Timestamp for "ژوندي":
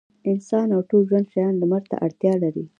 1.09-1.29